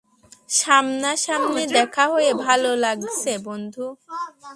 [0.49, 3.85] সামনা-সামনি দেখা হয়ে ভালো লাগছে, বন্ধু।